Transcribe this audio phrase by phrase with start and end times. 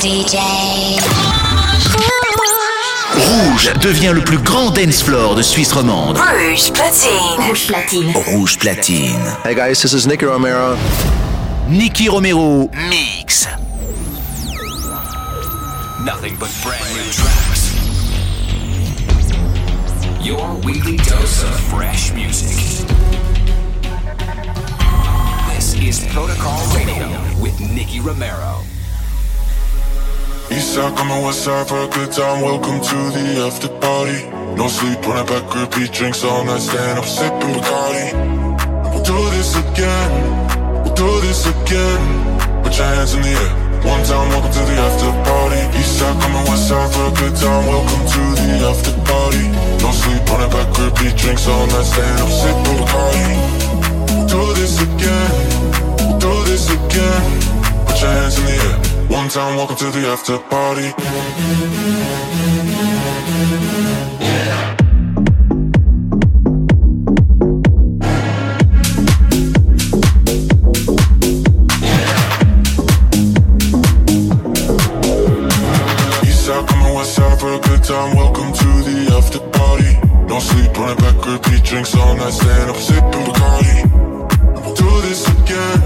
[0.00, 0.36] DJ.
[3.16, 6.16] Rouge devient le plus grand dance floor de Suisse romande.
[6.16, 7.46] Rouge platine.
[7.48, 8.12] Rouge platine.
[8.28, 9.36] Rouge platine.
[9.44, 10.76] Hey guys, this is Nicky Romero.
[11.68, 13.48] Nicky Romero mix.
[16.04, 17.74] Nothing but brand new tracks.
[20.24, 22.86] Your weekly dose of fresh music.
[25.54, 27.08] This is Protocol Radio
[27.42, 28.62] with Nicky Romero.
[30.48, 32.40] Eastside coming west side for a good time.
[32.40, 34.24] Welcome to the after party.
[34.56, 36.62] No sleep, running back, repeat drinks all night.
[36.64, 38.08] Stand up, sipping Bacardi.
[38.88, 40.10] We'll do this again.
[40.84, 42.00] We'll do this again.
[42.64, 43.52] Put your hands in the air.
[43.84, 45.60] One time, welcome to the after party.
[45.76, 47.66] Eastside coming west side for a good time.
[47.68, 49.44] Welcome to the after party.
[49.84, 51.84] No sleep, running back, repeat drinks all night.
[51.84, 53.28] Stand up, sipping Bacardi.
[54.16, 55.32] We'll do this again.
[56.00, 57.28] We'll do this again.
[57.84, 58.87] Put your hands in the air.
[59.08, 60.92] One time, welcome to the after party.
[77.88, 78.14] Time.
[78.16, 79.96] Welcome to the after party.
[80.28, 82.34] No sleep, running back, repeat drinks all night.
[82.34, 83.76] Stand up, sipping Bacardi.
[84.62, 85.80] We'll do this again.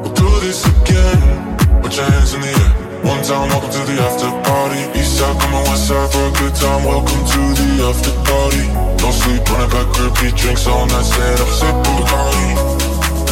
[0.00, 1.45] We'll do this again.
[1.86, 2.70] Put your hands in the air.
[3.06, 4.82] One time, welcome to the after party.
[4.98, 6.82] Eastside coming west side for a good time.
[6.82, 8.66] Welcome to the after party.
[8.98, 11.06] No sleep, running back, repeat drinks all night.
[11.06, 11.46] Stand up,
[11.86, 12.58] Bacardi.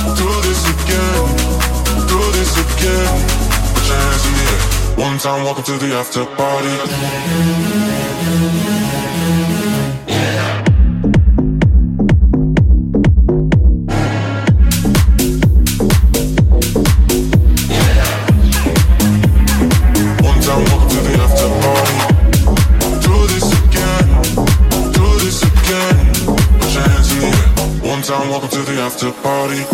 [0.07, 1.35] We'll do this again.
[2.07, 3.11] Do this again.
[3.75, 5.03] Put your hands in the air.
[5.03, 6.71] One time, welcome to the after party.
[29.47, 29.74] Party.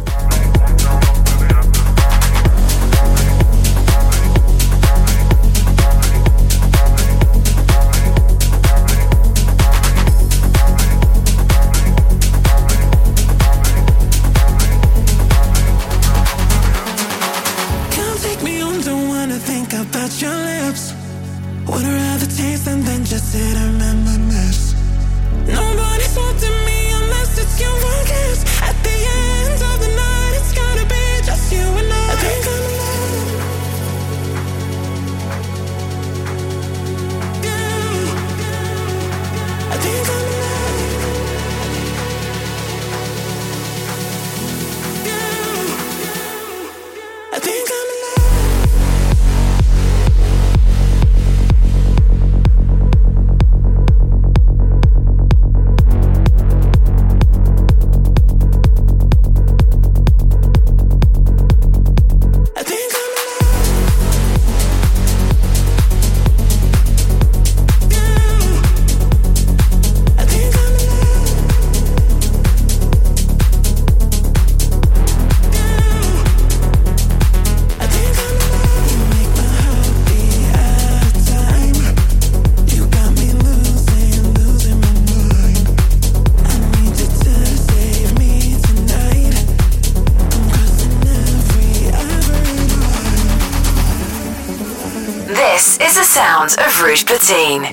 [23.31, 24.10] Them than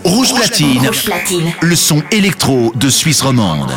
[0.04, 0.86] Rouge Platine.
[0.86, 1.52] Rouge Platine.
[1.62, 3.72] Le son électro de Suisse romande.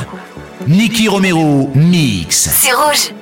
[0.67, 2.49] Niki Romero mix.
[2.51, 3.13] C'est rouge.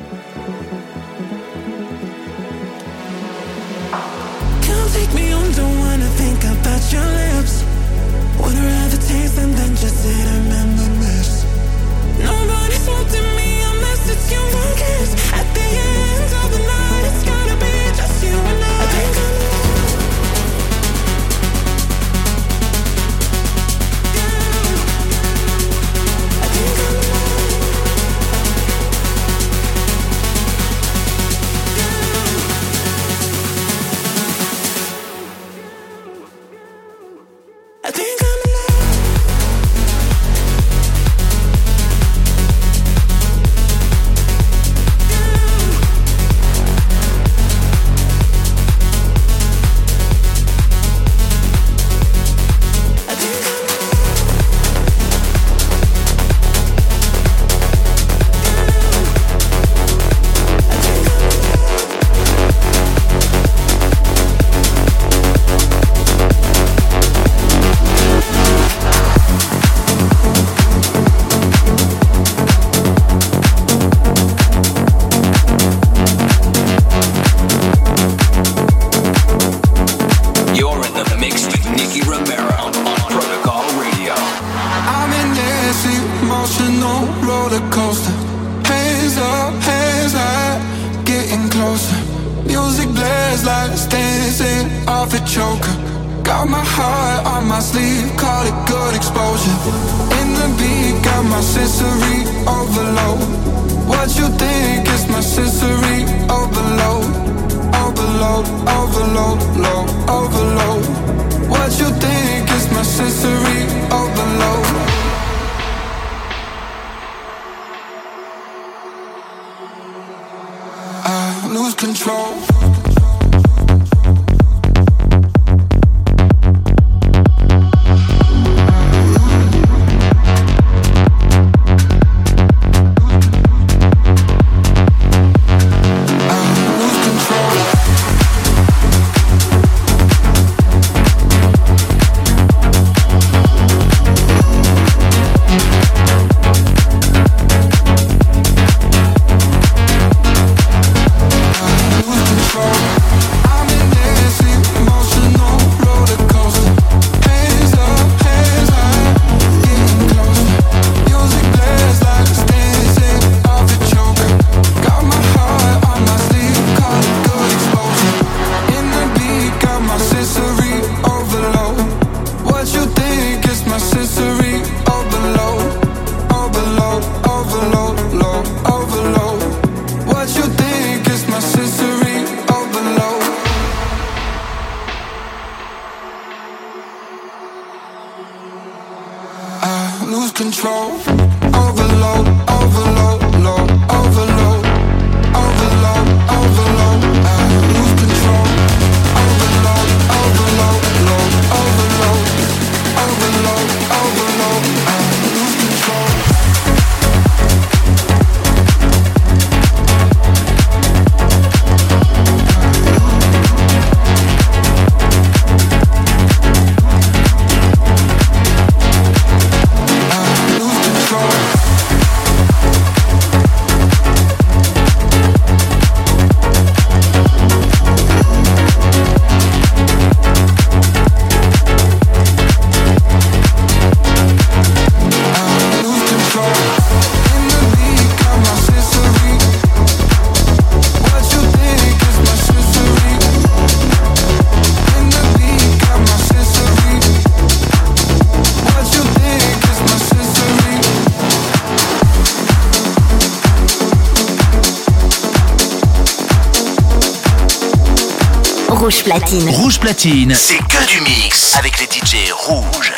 [258.89, 259.50] Rouge Platine.
[259.50, 260.34] Rouge Platine.
[260.34, 262.91] C'est que du mix avec les DJ rouges.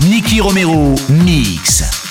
[0.00, 2.01] Nicky Romero, mix.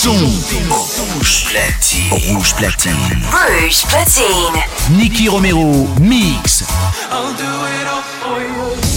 [0.00, 0.12] son.
[0.12, 2.10] Rouge platine.
[2.10, 2.94] Rouge platine.
[3.30, 4.64] Rouge platine.
[4.96, 6.64] Nicky Romero, mix.
[7.10, 8.89] I'll do it all for you.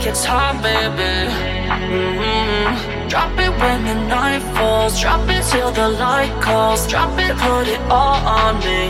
[0.00, 1.30] like it's hot, baby.
[1.68, 3.08] Mm-hmm.
[3.08, 4.98] Drop it when the night falls.
[5.00, 6.86] Drop it till the light calls.
[6.86, 8.88] Drop it, put it all on me.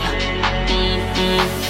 [0.71, 1.60] Mm-hmm.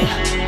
[0.00, 0.39] Yeah.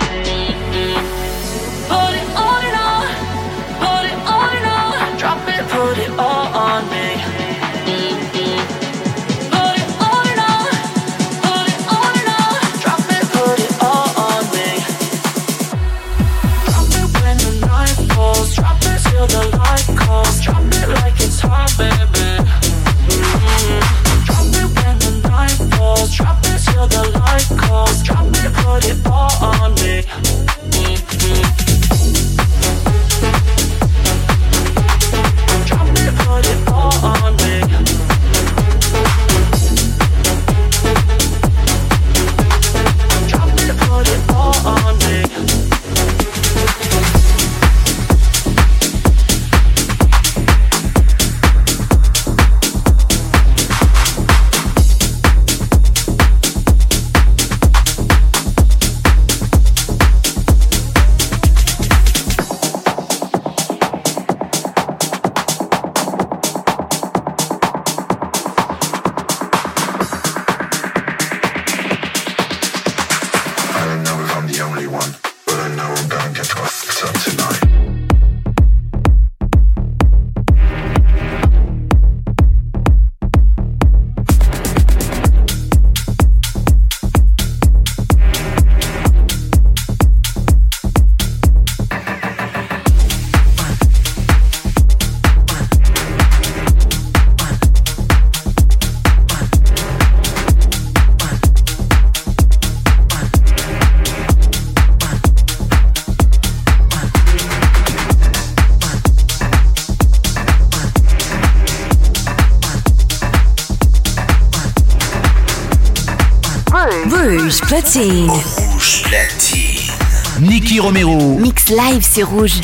[117.52, 118.30] Rouge Platine.
[118.30, 119.92] Rouge Platine.
[120.40, 121.36] Niki Romero.
[121.38, 122.62] Mix live, c'est rouge.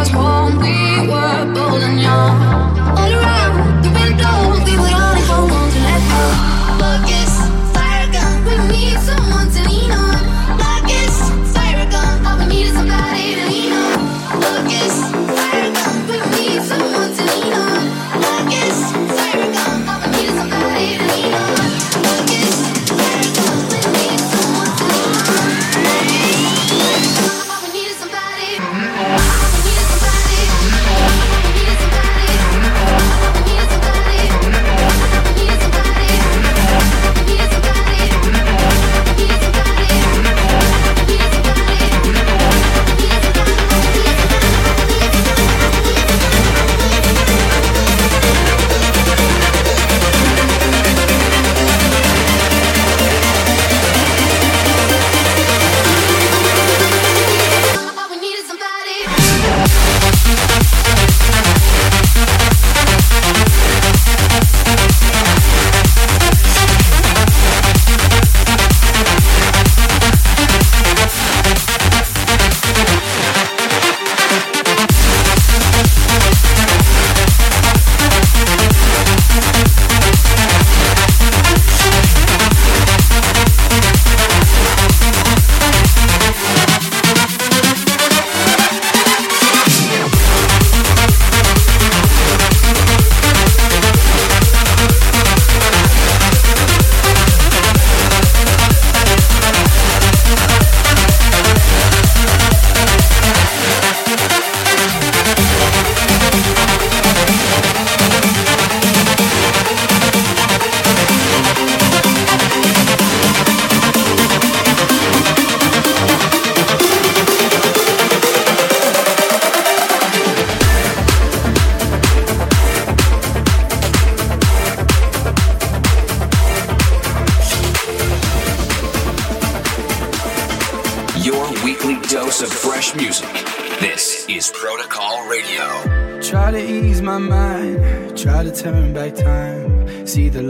[0.00, 2.59] was warm, we were bold and young.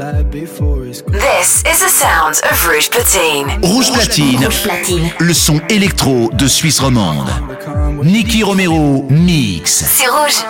[0.00, 3.60] This is the sound of Rouge Platine.
[3.62, 5.10] Rouge Platine, Rouge Platine.
[5.18, 7.28] le son électro de Suisse romande.
[8.02, 9.84] Nicky Romero mix.
[9.86, 10.42] C'est Rouge.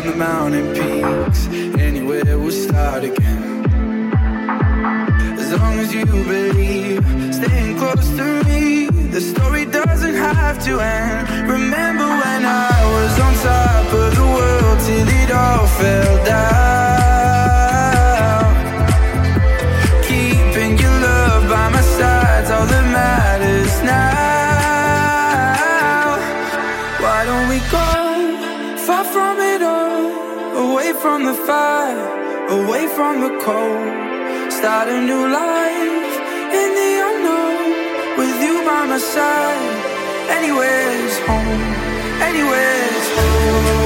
[0.00, 1.46] Climb the mountain peaks.
[1.80, 3.64] Anywhere we'll start again.
[5.38, 7.04] As long as you believe,
[7.34, 11.50] staying close to me, the story doesn't have to end.
[11.50, 12.05] Remember
[32.96, 34.52] from the cold?
[34.58, 36.14] Start a new life
[36.60, 37.68] in the unknown
[38.18, 39.76] with you by my side.
[40.38, 41.62] Anywhere's home,
[42.28, 43.85] anywhere's home.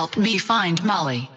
[0.00, 1.28] help me find Molly.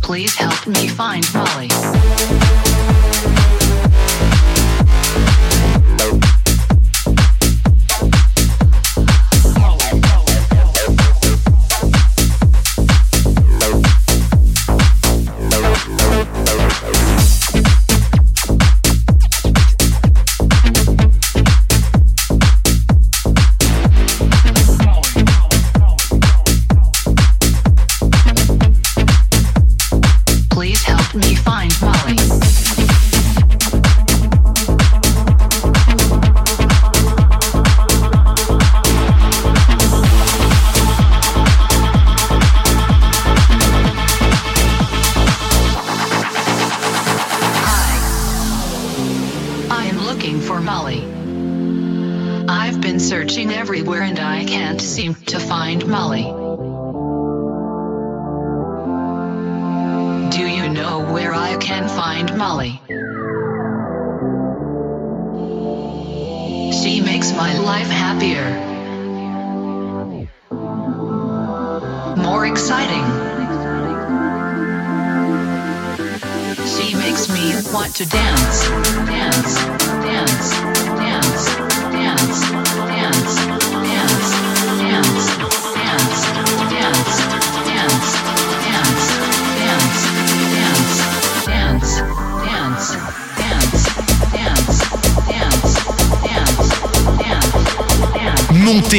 [0.00, 1.85] Please help me find Molly.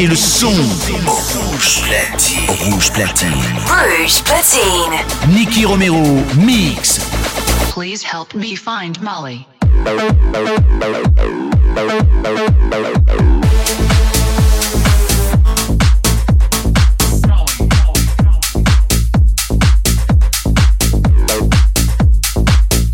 [0.06, 0.52] Le son.
[0.52, 2.72] Rouge platine.
[2.72, 3.32] Rouge platine.
[3.66, 5.34] Rouge platine.
[5.34, 6.04] Nicky Romero,
[6.38, 7.07] mix.
[7.78, 9.46] Please help me find Molly.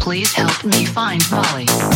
[0.02, 1.93] Please help me find Molly.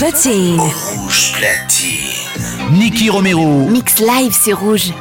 [0.00, 0.58] Platine.
[0.58, 2.72] Rouge platine.
[2.72, 3.68] Nicky Romero.
[3.68, 4.94] Mix live sur Rouge.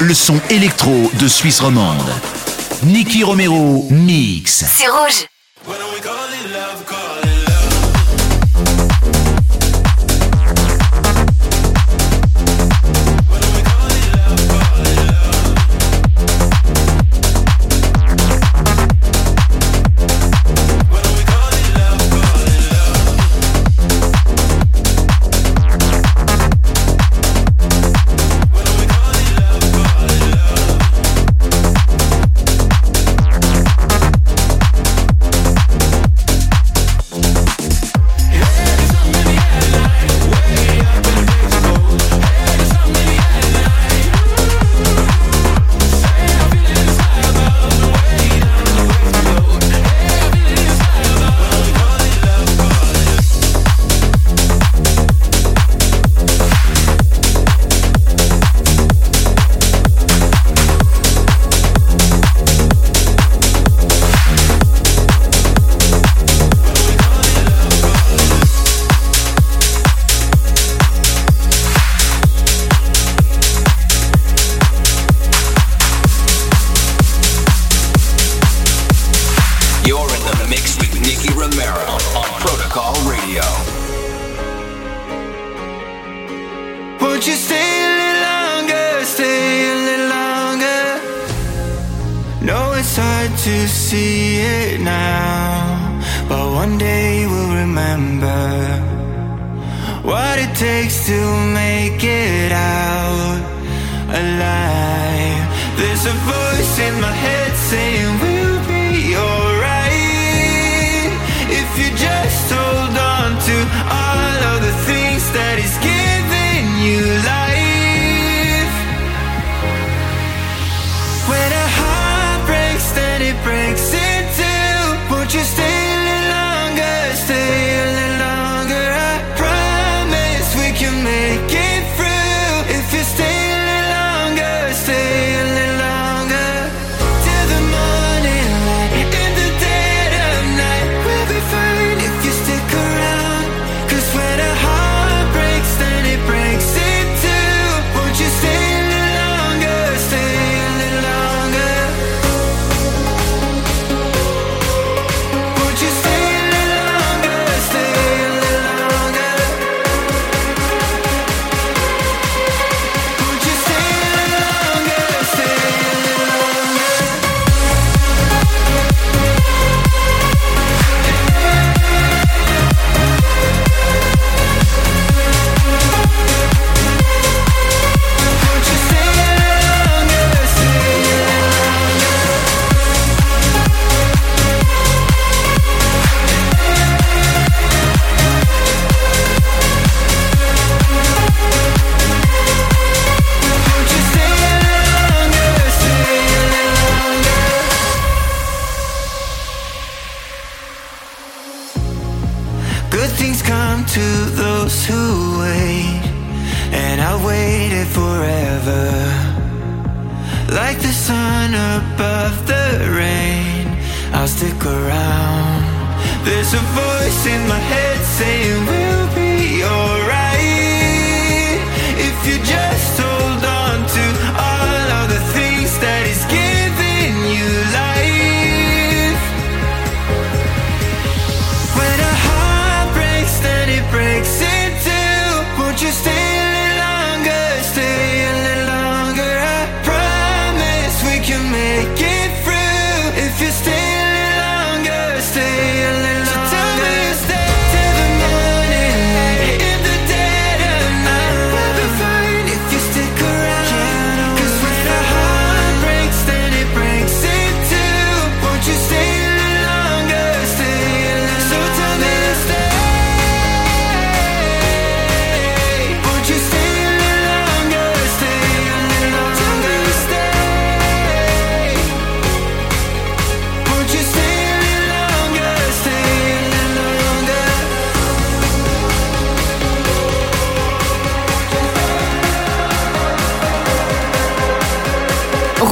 [0.00, 2.08] Le son électro de Suisse romande.
[2.82, 4.64] Niki Romero mix.
[4.76, 5.29] C'est rouge.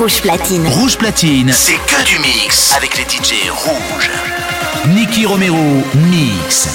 [0.09, 0.67] Rouge Platine.
[0.69, 1.53] Rouge Platine.
[1.53, 4.11] C'est que du mix avec les DJ rouges.
[4.87, 6.67] Nicky Romero, mix.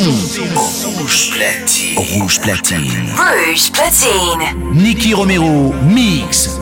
[0.00, 0.54] Son.
[0.56, 1.98] Rouge platine.
[1.98, 3.14] Rouge Platine.
[3.16, 4.72] Rouge Platine.
[4.72, 6.61] Nicky Romero, mix.